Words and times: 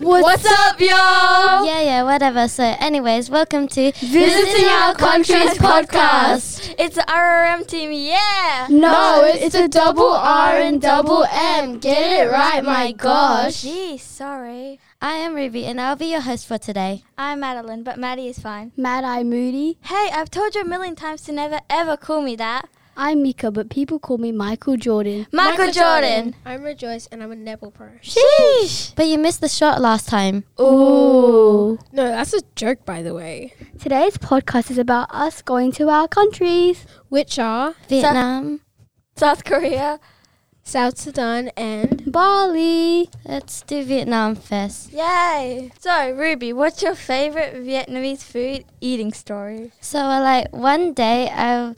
What's 0.00 0.44
up, 0.44 0.80
y'all? 0.80 1.64
Yeah, 1.64 1.82
yeah, 1.82 2.02
whatever. 2.02 2.48
So, 2.48 2.64
anyways, 2.64 3.30
welcome 3.30 3.68
to 3.68 3.92
Visiting 3.92 4.64
Our 4.66 4.94
Countries 4.94 5.52
podcast. 5.58 6.74
It's 6.78 6.96
the 6.96 7.02
RRM 7.02 7.64
team, 7.68 7.92
yeah. 7.92 8.66
No, 8.68 9.22
it's 9.24 9.54
a 9.54 9.68
double 9.68 10.10
R 10.10 10.56
and 10.56 10.82
double 10.82 11.24
M. 11.30 11.78
Get 11.78 12.26
it 12.26 12.28
right, 12.28 12.64
my 12.64 12.90
gosh. 12.90 13.62
Gee, 13.62 13.98
sorry. 13.98 14.80
I 15.04 15.14
am 15.14 15.34
Ruby, 15.34 15.64
and 15.64 15.80
I'll 15.80 15.96
be 15.96 16.12
your 16.12 16.20
host 16.20 16.46
for 16.46 16.58
today. 16.58 17.02
I'm 17.18 17.40
Madeline, 17.40 17.82
but 17.82 17.98
Maddie 17.98 18.28
is 18.28 18.38
fine. 18.38 18.70
Mad 18.76 19.02
Eye 19.02 19.24
Moody. 19.24 19.76
Hey, 19.80 20.10
I've 20.12 20.30
told 20.30 20.54
you 20.54 20.60
a 20.60 20.64
million 20.64 20.94
times 20.94 21.22
to 21.22 21.32
never 21.32 21.58
ever 21.68 21.96
call 21.96 22.22
me 22.22 22.36
that. 22.36 22.68
I'm 22.96 23.20
Mika, 23.20 23.50
but 23.50 23.68
people 23.68 23.98
call 23.98 24.18
me 24.18 24.30
Michael 24.30 24.76
Jordan. 24.76 25.26
Michael, 25.32 25.72
Jordan. 25.72 26.36
I'm 26.46 26.62
Rejoice 26.62 27.08
and 27.08 27.20
I'm 27.20 27.32
a 27.32 27.34
netball 27.34 27.74
pro. 27.74 27.88
Sheesh. 28.00 28.94
But 28.94 29.08
you 29.08 29.18
missed 29.18 29.40
the 29.40 29.48
shot 29.48 29.80
last 29.80 30.06
time. 30.08 30.44
Ooh. 30.60 31.80
No, 31.90 32.04
that's 32.06 32.32
a 32.32 32.42
joke, 32.54 32.84
by 32.84 33.02
the 33.02 33.12
way. 33.12 33.54
Today's 33.80 34.18
podcast 34.18 34.70
is 34.70 34.78
about 34.78 35.12
us 35.12 35.42
going 35.42 35.72
to 35.72 35.88
our 35.88 36.06
countries. 36.06 36.86
Which 37.08 37.40
are 37.40 37.74
Vietnam. 37.88 38.60
South 39.16 39.42
Korea. 39.42 39.98
South 40.64 40.96
Sudan 40.96 41.48
and 41.56 42.01
Bali. 42.12 43.08
Let's 43.24 43.62
do 43.62 43.82
Vietnam 43.82 44.36
first. 44.36 44.92
Yay. 44.92 45.72
So, 45.80 46.12
Ruby, 46.12 46.52
what's 46.52 46.82
your 46.82 46.94
favorite 46.94 47.54
Vietnamese 47.54 48.22
food 48.22 48.64
eating 48.80 49.12
story? 49.12 49.72
So, 49.80 49.98
like 49.98 50.52
one 50.52 50.92
day, 50.92 51.30
I 51.32 51.74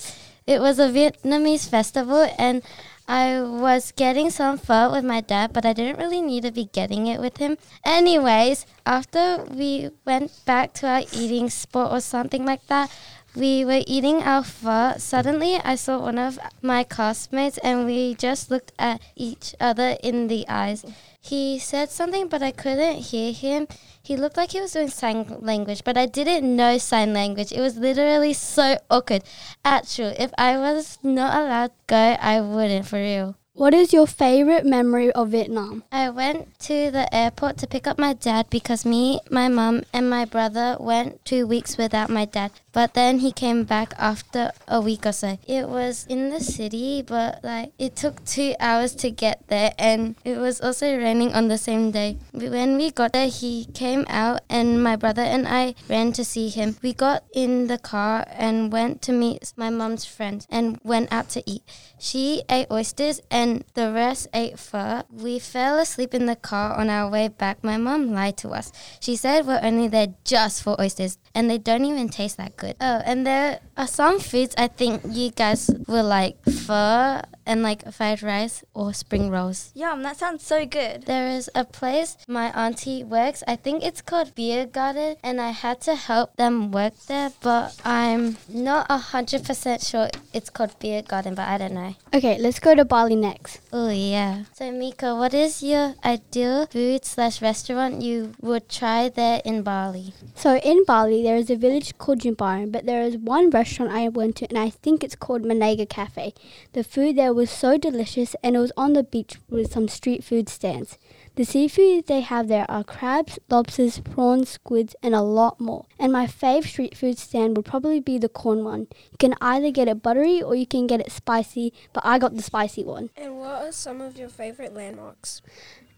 it 0.47 0.61
was 0.61 0.79
a 0.79 0.89
Vietnamese 0.89 1.69
festival, 1.69 2.29
and 2.37 2.63
I 3.07 3.41
was 3.41 3.93
getting 3.93 4.31
some 4.31 4.59
pho 4.59 4.91
with 4.91 5.05
my 5.05 5.21
dad, 5.21 5.53
but 5.53 5.65
I 5.65 5.73
didn't 5.73 5.99
really 5.99 6.21
need 6.21 6.43
to 6.45 6.51
be 6.51 6.67
getting 6.67 7.07
it 7.07 7.21
with 7.21 7.37
him. 7.37 7.57
Anyways, 7.85 8.67
after 8.85 9.45
we 9.49 9.91
went 10.05 10.33
back 10.45 10.75
to 10.75 10.89
our 10.89 11.03
eating 11.13 11.49
spot 11.49 11.93
or 11.93 12.01
something 12.01 12.45
like 12.45 12.67
that, 12.67 12.91
we 13.37 13.65
were 13.65 13.83
eating 13.87 14.23
our 14.23 14.45
pho. 14.45 14.95
Suddenly, 14.99 15.57
I 15.65 15.75
saw 15.75 15.99
one 15.99 16.19
of 16.19 16.39
my 16.63 16.85
classmates, 16.85 17.59
and 17.59 17.87
we 17.87 18.15
just 18.15 18.51
looked 18.51 18.73
at 18.79 19.01
each 19.17 19.55
other 19.61 19.97
in 20.03 20.29
the 20.29 20.47
eyes. 20.49 20.85
He 21.21 21.59
said 21.59 21.91
something, 21.91 22.29
but 22.29 22.43
I 22.43 22.53
couldn't 22.53 23.11
hear 23.11 23.33
him. 23.33 23.67
He 24.03 24.17
looked 24.17 24.37
like 24.37 24.53
he 24.53 24.61
was 24.61 24.73
doing 24.73 24.89
sign 24.89 25.39
language, 25.41 25.83
but 25.83 25.97
I 25.97 26.07
didn't 26.07 26.45
know 26.55 26.79
sign 26.79 27.13
language. 27.15 27.51
It 27.51 27.61
was 27.61 27.77
literally 27.77 28.35
so 28.35 28.79
awkward. 28.91 29.25
Actually, 29.65 30.17
if 30.19 30.31
I 30.37 30.59
was 30.59 30.99
not 31.03 31.35
allowed 31.35 31.69
to 31.69 31.85
go, 31.87 32.17
I 32.21 32.41
wouldn't, 32.41 32.87
for 32.87 32.97
real. 32.97 33.37
What 33.57 33.73
is 33.73 33.93
your 33.93 34.09
favorite 34.09 34.67
memory 34.67 35.13
of 35.13 35.29
Vietnam? 35.29 35.85
I 35.93 36.11
went 36.11 36.59
to 36.67 36.91
the 36.91 37.07
airport 37.15 37.57
to 37.59 37.69
pick 37.69 37.87
up 37.87 38.01
my 38.01 38.13
dad 38.13 38.51
because 38.51 38.85
me, 38.85 39.21
my 39.31 39.47
mum, 39.47 39.85
and 39.93 40.11
my 40.11 40.25
brother 40.25 40.77
went 40.81 41.25
two 41.25 41.47
weeks 41.47 41.79
without 41.79 42.11
my 42.11 42.25
dad. 42.25 42.51
But 42.73 42.95
then 42.95 43.21
he 43.21 43.31
came 43.31 43.63
back 43.63 43.95
after 43.97 44.51
a 44.67 44.81
week 44.81 45.07
or 45.07 45.13
so. 45.13 45.39
It 45.47 45.69
was 45.69 46.05
in 46.09 46.31
the 46.31 46.41
city, 46.41 47.03
but 47.03 47.45
like 47.45 47.71
it 47.79 47.95
took 47.95 48.25
two 48.25 48.57
hours 48.59 48.93
to 48.97 49.13
get 49.13 49.47
there, 49.47 49.71
and 49.79 50.17
it 50.25 50.37
was 50.37 50.61
also 50.61 50.91
raining 50.99 51.33
on 51.33 51.47
the 51.47 51.57
same 51.57 51.93
day. 51.93 52.19
When 52.33 52.77
we 52.77 52.91
got 52.91 53.13
there, 53.13 53.29
he 53.29 53.67
came 53.67 54.05
out, 54.09 54.41
and 54.51 54.83
my 54.83 54.97
brother 54.97 55.23
and 55.23 55.47
I 55.47 55.77
ran 55.89 56.13
to 56.15 56.25
see 56.25 56.49
him. 56.49 56.75
We 56.83 56.93
got 56.93 57.23
in 57.33 57.69
the 57.69 57.79
car 57.79 58.27
and 58.35 58.73
went 58.73 59.01
to 59.03 59.13
meet 59.13 59.53
my 59.57 59.71
mum's 59.71 60.05
friends 60.05 60.49
and 60.51 60.81
went 60.83 61.13
out 61.13 61.29
to 61.39 61.43
eat. 61.47 61.63
She 62.01 62.43
ate 62.51 62.67
oysters 62.73 63.21
and 63.31 63.44
the 63.75 63.93
rest 63.93 64.29
ate 64.33 64.59
pho. 64.59 65.03
We 65.13 65.39
fell 65.39 65.79
asleep 65.79 66.15
in 66.15 66.27
the 66.27 66.37
car 66.37 66.75
on 66.75 66.89
our 66.91 67.11
way 67.11 67.29
back. 67.29 67.63
My 67.63 67.77
mom 67.77 68.13
lied 68.13 68.37
to 68.39 68.51
us. 68.51 68.73
She 69.01 69.17
said 69.17 69.47
we're 69.47 69.61
only 69.63 69.89
there 69.89 70.15
just 70.25 70.63
for 70.63 70.81
oysters 70.81 71.19
and 71.35 71.51
they 71.51 71.59
don't 71.59 71.85
even 71.85 72.09
taste 72.09 72.37
that 72.37 72.57
good. 72.57 72.77
Oh, 72.81 73.03
and 73.05 73.27
there 73.27 73.61
are 73.77 73.87
some 73.87 74.21
foods 74.21 74.55
I 74.57 74.69
think 74.69 75.03
you 75.09 75.31
guys 75.31 75.71
will 75.87 76.05
like 76.05 76.43
pho 76.45 77.23
and 77.47 77.63
like 77.63 77.91
fried 77.93 78.23
rice 78.23 78.65
or 78.75 78.93
spring 78.95 79.31
rolls. 79.31 79.71
Yum, 79.75 80.03
that 80.03 80.17
sounds 80.17 80.43
so 80.43 80.65
good. 80.65 81.05
There 81.05 81.29
is 81.29 81.51
a 81.55 81.65
place 81.65 82.17
my 82.27 82.51
auntie 82.53 83.05
works. 83.05 83.43
I 83.47 83.57
think 83.57 83.83
it's 83.85 84.01
called 84.01 84.35
Beer 84.35 84.67
Garden, 84.67 85.17
and 85.23 85.41
I 85.41 85.51
had 85.51 85.81
to 85.83 85.95
help 85.95 86.37
them 86.37 86.71
work 86.71 86.95
there, 87.07 87.33
but 87.41 87.77
I'm 87.85 88.37
not 88.49 88.87
a 88.89 88.99
hundred 88.99 89.45
percent 89.45 89.83
sure 89.83 90.09
it's 90.33 90.51
called 90.51 90.79
Beer 90.79 91.03
Garden, 91.03 91.35
but 91.35 91.49
I 91.49 91.59
don't 91.59 91.75
know. 91.75 91.95
Okay, 92.15 92.39
let's 92.39 92.59
go 92.61 92.75
to 92.75 92.85
Bali 92.85 93.17
next. 93.17 93.34
Oh 93.73 93.91
yeah. 93.91 94.45
So 94.53 94.71
Mika, 94.71 95.15
what 95.15 95.35
is 95.35 95.63
your 95.63 95.95
ideal 96.05 96.67
food 96.67 97.05
slash 97.05 97.43
restaurant 97.43 98.03
you 98.03 98.33
would 98.41 98.69
try 98.69 99.09
there 99.09 99.41
in 99.45 99.63
Bali? 99.63 100.15
So 100.35 100.57
in 100.57 100.85
Bali, 100.85 101.23
there 101.23 101.37
is 101.37 101.51
a 101.51 101.57
village 101.57 101.97
called 101.99 102.21
Jimbaran, 102.21 102.73
but 102.73 102.87
there 102.87 103.03
is 103.03 103.17
one 103.17 103.51
restaurant 103.51 103.93
I 103.93 104.09
went 104.09 104.37
to, 104.37 104.49
and 104.49 104.59
I 104.59 104.71
think 104.71 105.03
it's 105.03 105.17
called 105.17 105.43
Menega 105.43 105.89
Cafe. 105.89 106.35
The 106.73 106.85
food 106.85 107.17
there 107.17 107.35
was 107.35 107.51
so 107.51 107.77
delicious, 107.79 108.37
and 108.43 108.57
it 108.57 108.61
was 108.61 108.73
on 108.77 108.93
the 108.93 109.03
beach 109.03 109.37
with 109.49 109.73
some 109.73 109.89
street 109.89 110.23
food 110.25 110.49
stands. 110.49 110.99
The 111.37 111.45
seafood 111.45 112.07
they 112.07 112.21
have 112.21 112.47
there 112.47 112.65
are 112.71 112.85
crabs, 112.85 113.41
lobsters, 113.51 113.99
prawns, 113.99 114.51
squids, 114.51 114.95
and 115.03 115.17
a 115.17 115.21
lot 115.21 115.59
more. 115.59 115.85
And 115.99 116.13
my 116.13 116.29
fave 116.29 116.63
street 116.65 116.97
food 116.97 117.19
stand 117.19 117.57
would 117.57 117.67
probably 117.67 117.99
be 117.99 118.19
the 118.19 118.29
corn 118.29 118.63
one. 118.63 118.87
You 119.11 119.19
can 119.19 119.35
either 119.41 119.73
get 119.73 119.89
it 119.89 120.01
buttery 120.01 120.41
or 120.41 120.55
you 120.55 120.65
can 120.65 120.87
get 120.87 121.01
it 121.01 121.11
spicy, 121.11 121.73
but 121.93 122.07
I 122.07 122.21
got 122.21 122.37
the 122.37 122.43
spicy 122.43 122.85
one. 122.85 123.11
And 123.17 123.41
what 123.41 123.63
are 123.63 123.73
some 123.73 124.01
of 124.01 124.17
your 124.17 124.29
favorite 124.29 124.75
landmarks? 124.75 125.43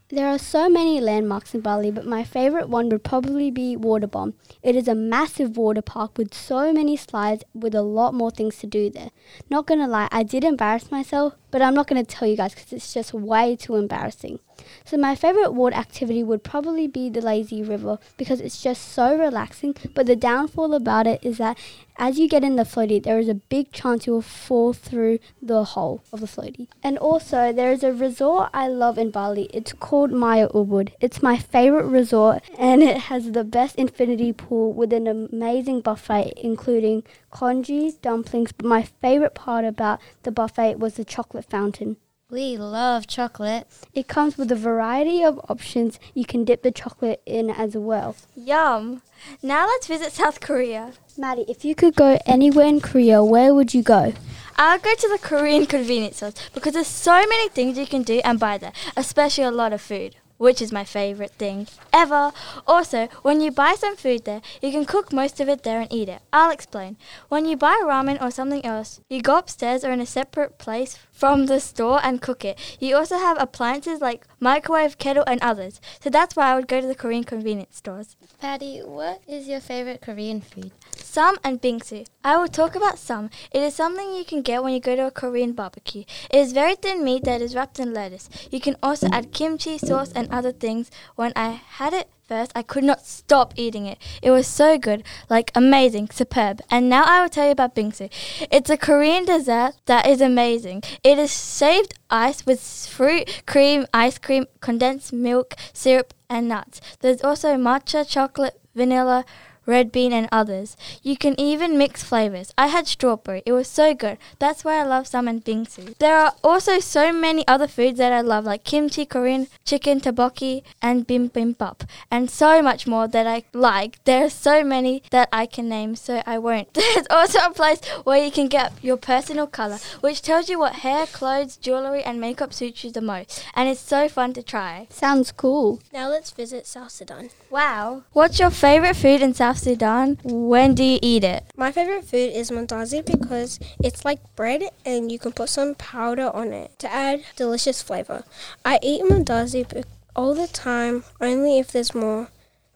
There 0.09 0.29
are 0.29 0.39
so 0.39 0.69
many 0.69 1.01
landmarks 1.01 1.53
in 1.53 1.63
Bali, 1.63 1.91
but 1.91 2.07
my 2.07 2.23
favorite 2.23 2.69
one 2.69 2.89
would 2.91 3.03
probably 3.03 3.51
be 3.51 3.77
Waterbom. 3.77 4.35
It 4.63 4.77
is 4.77 4.87
a 4.87 4.95
massive 4.95 5.57
water 5.57 5.83
park 5.83 6.17
with 6.17 6.33
so 6.33 6.73
many 6.73 6.97
slides 6.97 7.43
with 7.53 7.75
a 7.75 7.83
lot 7.83 8.15
more 8.15 8.31
things 8.31 8.57
to 8.59 8.69
do 8.69 8.89
there. 8.89 9.11
Not 9.51 9.67
gonna 9.67 9.89
lie, 9.89 10.09
I 10.13 10.23
did 10.23 10.45
embarrass 10.45 10.93
myself, 10.93 11.35
but 11.57 11.63
I'm 11.63 11.73
not 11.73 11.87
gonna 11.87 12.05
tell 12.05 12.29
you 12.29 12.37
guys 12.37 12.55
because 12.55 12.71
it's 12.71 12.93
just 12.93 13.15
way 13.15 13.57
too 13.57 13.77
embarrassing. 13.77 14.41
So 14.85 14.99
my 14.99 15.15
favorite 15.15 15.53
water 15.53 15.77
activity 15.77 16.23
would 16.23 16.45
probably 16.45 16.87
be 16.87 17.09
the 17.09 17.23
lazy 17.23 17.63
river 17.63 17.99
because 18.19 18.43
it's 18.43 18.63
just 18.63 18.93
so 18.93 19.17
relaxing. 19.17 19.75
But 19.95 20.05
the 20.05 20.17
downfall 20.17 20.75
about 20.75 21.07
it 21.07 21.19
is 21.23 21.39
that 21.39 21.57
as 21.99 22.19
you 22.19 22.29
get 22.29 22.45
in 22.45 22.57
the 22.57 22.65
floaty, 22.65 23.03
there 23.03 23.19
is 23.19 23.29
a 23.29 23.35
big 23.35 23.73
chance 23.73 24.07
you 24.07 24.13
will 24.13 24.21
fall 24.21 24.75
through 24.75 25.19
the 25.41 25.65
hole 25.65 26.03
of 26.13 26.21
the 26.21 26.27
floaty. 26.27 26.69
And 26.83 26.99
also, 26.99 27.55
there 27.55 27.73
is 27.73 27.83
a 27.83 27.93
resort 27.93 28.51
I 28.53 28.69
love 28.69 28.99
in 28.99 29.11
Bali. 29.11 29.49
It's 29.53 29.73
called 29.73 30.13
Maya 30.13 30.49
Ubud. 30.51 30.93
It's 31.01 31.23
my 31.23 31.39
favorite 31.39 31.87
resort, 31.87 32.43
and 32.59 32.83
it 32.83 32.99
has 33.09 33.33
the 33.33 33.45
best 33.45 33.77
infinity 33.77 34.35
pool 34.35 34.75
with 34.75 34.93
an 34.93 35.07
amazing 35.07 35.81
buffet, 35.81 36.35
including 36.37 37.03
congee, 37.37 37.93
dumplings. 38.01 38.53
But 38.53 38.67
my 38.67 38.83
favorite 38.83 39.35
part 39.35 39.65
about 39.65 40.01
the 40.23 40.33
buffet 40.33 40.79
was 40.79 40.95
the 40.95 41.05
chocolate 41.05 41.45
fountain. 41.45 41.99
We 42.31 42.57
love 42.57 43.07
chocolate. 43.07 43.69
It 43.95 44.09
comes 44.09 44.37
with 44.37 44.51
a 44.51 44.57
variety 44.57 45.23
of 45.23 45.39
options. 45.49 46.01
You 46.15 46.25
can 46.25 46.45
dip 46.45 46.63
the 46.63 46.73
chocolate 46.73 47.23
in 47.25 47.51
as 47.51 47.77
well. 47.77 48.17
Yum. 48.35 49.03
Now 49.43 49.67
let's 49.67 49.87
visit 49.87 50.13
South 50.13 50.41
Korea. 50.41 50.93
Maddie, 51.17 51.45
if 51.47 51.65
you 51.65 51.75
could 51.75 51.95
go 51.95 52.19
anywhere 52.27 52.67
in 52.67 52.81
Korea, 52.81 53.23
where 53.23 53.55
would 53.55 53.75
you 53.75 53.83
go? 53.83 54.13
I'll 54.57 54.79
go 54.79 54.95
to 54.95 55.09
the 55.09 55.19
Korean 55.19 55.67
convenience 55.67 56.17
stores 56.17 56.35
because 56.55 56.73
there's 56.73 56.87
so 56.87 57.15
many 57.15 57.49
things 57.51 57.79
you 57.79 57.87
can 57.87 58.03
do 58.03 58.21
and 58.25 58.41
buy 58.41 58.57
there, 58.59 58.73
especially 58.97 59.45
a 59.45 59.51
lot 59.51 59.75
of 59.75 59.83
food, 59.83 60.17
which 60.39 60.61
is 60.63 60.73
my 60.73 60.85
favorite 60.85 61.33
thing 61.33 61.67
ever. 61.93 62.33
Also, 62.67 63.09
when 63.23 63.41
you 63.41 63.51
buy 63.51 63.75
some 63.75 63.97
food 63.97 64.25
there, 64.25 64.43
you 64.63 64.71
can 64.71 64.85
cook 64.85 65.13
most 65.13 65.41
of 65.41 65.49
it 65.49 65.63
there 65.63 65.81
and 65.81 65.93
eat 65.93 66.09
it. 66.09 66.23
I'll 66.33 66.51
explain. 66.51 66.97
When 67.29 67.47
you 67.47 67.57
buy 67.57 67.81
ramen 67.85 68.21
or 68.21 68.31
something 68.31 68.65
else, 68.65 69.01
you 69.09 69.23
go 69.23 69.39
upstairs 69.39 69.85
or 69.85 69.93
in 69.93 70.01
a 70.01 70.07
separate 70.07 70.59
place 70.59 70.99
from 71.13 71.47
the 71.47 71.61
store 71.61 72.01
and 72.03 72.23
cook 72.23 72.45
it. 72.45 72.59
You 72.81 72.97
also 72.97 73.19
have 73.19 73.41
appliances 73.41 74.01
like 74.01 74.27
microwave, 74.41 74.99
kettle, 74.99 75.25
and 75.27 75.41
others. 75.43 75.81
So 76.01 76.11
that's 76.11 76.37
why 76.37 76.53
I 76.53 76.55
would 76.55 76.69
go 76.69 76.81
to 76.81 76.87
the 76.87 76.95
Korean 76.95 77.25
convenience 77.25 77.77
stores. 77.77 78.17
Maddie, 78.43 78.81
what 78.81 79.23
is 79.27 79.49
your 79.49 79.61
favorite 79.61 80.01
Korean 80.01 80.41
food? 80.41 80.73
Ssam 80.93 81.37
and 81.43 81.63
bingsu. 81.63 82.07
I 82.23 82.37
will 82.37 82.49
talk 82.49 82.77
about 82.77 82.97
ssam. 82.97 83.31
It 83.51 83.63
is 83.63 83.75
something 83.75 84.15
you 84.15 84.25
can 84.25 84.43
get 84.43 84.63
when 84.63 84.75
you 84.75 84.81
go 84.81 84.97
to 84.97 85.07
a 85.07 85.11
Korean 85.11 85.53
barbecue. 85.53 86.05
It 86.31 86.39
is 86.39 86.53
very 86.53 86.75
thin 86.75 87.03
meat 87.05 87.25
that 87.25 87.41
is 87.41 87.55
wrapped 87.55 87.81
in 87.81 87.95
lettuce. 87.95 88.29
You 88.51 88.61
can 88.61 88.77
also 88.83 89.09
add 89.11 89.33
kimchi, 89.33 89.79
sauce, 89.79 90.13
and 90.13 90.31
other 90.31 90.53
things. 90.53 90.91
When 91.15 91.33
I 91.35 91.51
had 91.51 91.95
it 91.95 92.11
first, 92.29 92.53
I 92.55 92.63
could 92.63 92.85
not 92.85 93.07
stop 93.07 93.55
eating 93.57 93.87
it. 93.87 93.99
It 94.23 94.31
was 94.31 94.47
so 94.47 94.79
good, 94.79 95.03
like 95.29 95.51
amazing, 95.55 96.11
superb. 96.11 96.61
And 96.71 96.89
now 96.89 97.05
I 97.05 97.23
will 97.23 97.29
tell 97.29 97.47
you 97.47 97.53
about 97.53 97.75
bingsu. 97.75 98.11
It's 98.51 98.71
a 98.71 98.77
Korean 98.77 99.25
dessert 99.25 99.75
that 99.87 100.07
is 100.07 100.21
amazing. 100.21 100.83
It 101.03 101.19
is 101.19 101.33
shaved 101.57 101.95
ice 102.11 102.45
with 102.45 102.61
fruit, 102.61 103.43
cream, 103.47 103.87
ice 103.93 104.19
cream, 104.19 104.47
condensed 104.61 105.13
milk, 105.13 105.55
syrup, 105.73 106.15
and 106.29 106.49
nuts. 106.49 106.81
There's 107.01 107.23
also 107.23 107.57
matcha, 107.57 108.09
chocolate, 108.09 108.61
vanilla, 108.75 109.25
red 109.67 109.93
bean, 109.93 110.13
and 110.13 110.29
others. 110.33 110.77
You 111.03 111.17
can 111.17 111.39
even 111.39 111.77
mix 111.77 112.03
flavors. 112.03 112.53
I 112.57 112.69
had 112.69 112.87
strawberry. 112.87 113.43
It 113.45 113.53
was 113.53 113.69
so 113.69 113.95
good. 113.95 114.19
That's 114.39 114.65
why 114.65 114.81
I 114.81 114.85
love 114.85 115.07
salmon 115.07 115.41
bingsu. 115.41 115.97
There 115.99 116.17
are 116.17 116.33
also 116.43 116.79
so 116.79 117.13
many 117.13 117.47
other 117.47 117.69
foods 117.69 117.99
that 117.99 118.13
I 118.13 118.21
love, 118.21 118.45
like 118.45 118.65
kimchi, 118.65 119.05
Korean 119.05 119.49
chicken, 119.65 120.01
tteokbokki, 120.01 120.63
and 120.81 121.07
bibimbap, 121.07 121.89
and 122.11 122.31
so 122.31 122.63
much 122.63 122.87
more 122.87 123.09
that 123.09 123.27
I 123.27 123.45
like. 123.53 124.03
There 124.05 124.25
are 124.25 124.31
so 124.31 124.65
many 124.65 125.03
that 125.11 125.29
I 125.33 125.47
can 125.47 125.69
name, 125.69 125.97
so 125.97 126.23
I 126.27 126.39
won't. 126.39 126.73
There's 126.75 127.07
also 127.11 127.39
a 127.45 127.51
place 127.51 127.85
where 128.05 128.25
you 128.25 128.31
can 128.31 128.49
get 128.49 128.73
your 128.83 128.97
personal 128.97 129.47
color, 129.47 129.79
which 130.01 130.23
tells 130.23 130.49
you 130.49 130.59
what 130.59 130.77
hair, 130.77 131.07
clothes, 131.07 131.57
jewelry, 131.57 132.03
and 132.03 132.21
makeup 132.21 132.53
suits 132.53 132.85
you 132.85 132.91
the 132.93 133.01
most, 133.01 133.45
and 133.55 133.69
it's 133.69 133.81
so 133.81 134.09
fun 134.09 134.33
to 134.35 134.43
try. 134.43 134.87
Sounds 134.91 135.33
cool. 135.33 135.81
Now 135.93 136.09
let's 136.09 136.31
visit 136.31 136.67
South 136.67 136.91
Sudan. 136.91 137.31
Wow. 137.51 138.05
What's 138.13 138.39
your 138.39 138.51
favorite 138.51 138.97
food 138.97 139.23
in 139.23 139.35
South 139.35 139.56
Sudan? 139.57 140.19
When 140.23 140.75
do 140.75 140.85
you 140.85 140.99
eat 141.03 141.25
it? 141.25 141.45
My 141.57 141.73
favorite 141.73 142.05
food 142.05 142.33
is 142.33 142.51
mandazi 142.51 143.05
because 143.05 143.59
it's 143.83 144.05
like 144.05 144.21
bread 144.37 144.63
and 144.85 145.11
you 145.11 145.19
can 145.19 145.33
put 145.33 145.49
some 145.49 145.75
powder 145.75 146.31
on 146.35 146.53
it 146.53 146.79
to 146.81 146.93
add 146.93 147.25
delicious 147.37 147.83
flavor. 147.83 148.25
I 148.65 148.79
eat 148.83 149.03
mandazi 149.03 149.85
all 150.15 150.35
the 150.35 150.47
time, 150.47 151.05
only 151.21 151.59
if 151.59 151.73
there's 151.73 151.95
more 151.95 152.29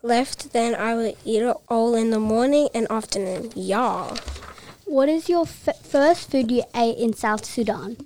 left, 0.02 0.52
then 0.52 0.74
I 0.74 0.94
will 0.94 1.16
eat 1.24 1.42
it 1.42 1.56
all 1.68 1.94
in 1.94 2.10
the 2.10 2.20
morning 2.20 2.68
and 2.74 2.86
afternoon. 2.90 3.52
Y'all. 3.54 4.16
Yeah. 4.16 4.39
What 4.90 5.08
is 5.08 5.28
your 5.28 5.42
f- 5.42 5.86
first 5.86 6.32
food 6.32 6.50
you 6.50 6.64
ate 6.74 6.98
in 6.98 7.12
South 7.12 7.44
Sudan? 7.44 7.96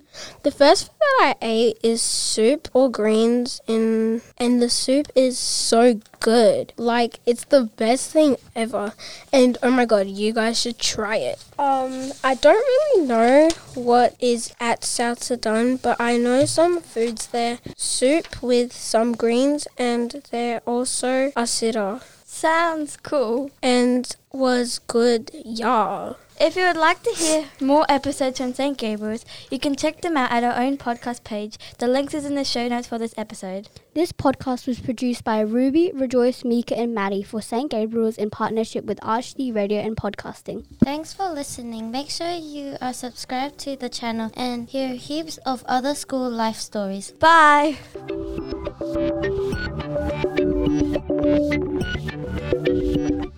The 0.43 0.51
first 0.51 0.89
food 0.89 0.99
that 1.01 1.17
I 1.33 1.35
ate 1.41 1.79
is 1.83 2.03
soup 2.03 2.69
or 2.75 2.91
greens 2.91 3.63
in 3.67 4.21
and 4.37 4.61
the 4.61 4.69
soup 4.69 5.09
is 5.15 5.39
so 5.39 5.99
good. 6.21 6.75
Like 6.77 7.21
it's 7.25 7.45
the 7.47 7.71
best 7.79 8.11
thing 8.11 8.37
ever. 8.55 8.93
And 9.33 9.57
oh 9.63 9.71
my 9.71 9.87
god, 9.87 10.09
you 10.09 10.35
guys 10.35 10.61
should 10.61 10.79
try 10.79 11.17
it. 11.17 11.43
Um 11.59 12.13
I 12.23 12.35
don't 12.35 12.67
really 12.75 13.07
know 13.07 13.49
what 13.73 14.15
is 14.21 14.53
at 14.61 14.85
South 14.85 15.23
Sudan, 15.23 15.77
but 15.77 15.99
I 15.99 16.19
know 16.19 16.45
some 16.45 16.83
foods 16.83 17.29
there. 17.29 17.61
Soup 17.79 18.43
with 18.43 18.75
some 18.75 19.15
greens 19.15 19.67
and 19.79 20.23
there 20.31 20.61
also 20.67 21.31
asira 21.31 22.03
Sounds 22.35 22.97
cool. 22.97 23.53
and 23.63 24.17
was 24.33 24.81
good. 24.81 25.31
y'all. 25.33 26.17
If 26.41 26.57
you 26.57 26.65
would 26.65 26.77
like 26.77 27.01
to 27.05 27.11
hear 27.13 27.47
more 27.61 27.87
episodes 27.89 28.39
from 28.39 28.55
St. 28.55 28.77
Gabriel's, 28.77 29.25
you 29.53 29.61
can 29.61 29.77
check 29.77 30.01
them 30.01 30.17
out 30.17 30.33
at 30.33 30.43
our 30.43 30.61
own 30.61 30.77
podcast 30.77 31.23
page. 31.23 31.57
The 31.79 31.87
links 31.87 32.13
is 32.13 32.25
in 32.25 32.35
the 32.35 32.43
show 32.43 32.67
notes 32.67 32.89
for 32.89 32.99
this 32.99 33.15
episode. 33.17 33.69
This 33.95 34.11
podcast 34.11 34.67
was 34.67 34.81
produced 34.81 35.23
by 35.23 35.39
Ruby, 35.43 35.93
Rejoice, 35.95 36.45
Mika, 36.45 36.77
and 36.77 36.93
Maddie 36.93 37.23
for 37.23 37.41
St. 37.41 37.71
Gabriel's 37.71 38.19
in 38.19 38.31
partnership 38.31 38.85
with 38.85 38.99
ArchD 38.99 39.55
Radio 39.55 39.81
and 39.81 39.97
Podcasting. 39.97 40.65
Thanks 40.83 41.13
for 41.15 41.29
listening. 41.31 41.93
Make 41.93 42.11
sure 42.11 42.33
you 42.35 42.77
are 42.81 42.93
subscribed 42.93 43.59
to 43.59 43.77
the 43.77 43.89
channel 43.89 44.33
and 44.35 44.69
hear 44.69 44.95
heaps 44.97 45.37
of 45.47 45.63
other 45.67 45.95
school 45.95 46.29
life 46.29 46.57
stories. 46.57 47.13
Bye! 47.13 47.79
Thank 52.62 52.97
you. 52.97 53.34